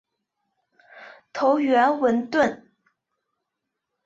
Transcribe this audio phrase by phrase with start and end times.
[1.31, 2.67] 头圆吻钝。